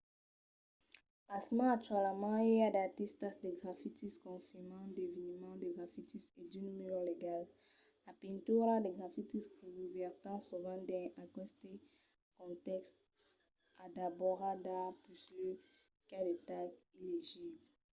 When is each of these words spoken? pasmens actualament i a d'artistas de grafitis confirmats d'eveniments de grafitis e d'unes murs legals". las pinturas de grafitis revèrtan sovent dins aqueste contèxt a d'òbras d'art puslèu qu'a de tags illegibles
pasmens 1.27 1.71
actualament 1.77 2.43
i 2.55 2.55
a 2.67 2.69
d'artistas 2.75 3.33
de 3.43 3.49
grafitis 3.61 4.13
confirmats 4.25 4.93
d'eveniments 4.95 5.59
de 5.63 5.69
grafitis 5.75 6.25
e 6.39 6.41
d'unes 6.49 6.75
murs 6.79 7.05
legals". 7.09 7.49
las 8.05 8.17
pinturas 8.23 8.83
de 8.83 8.89
grafitis 8.97 9.45
revèrtan 9.79 10.37
sovent 10.49 10.83
dins 10.89 11.11
aqueste 11.25 11.69
contèxt 12.37 12.95
a 13.83 13.85
d'òbras 13.95 14.55
d'art 14.65 14.95
puslèu 15.03 15.53
qu'a 16.09 16.19
de 16.27 16.35
tags 16.47 16.77
illegibles 17.03 17.65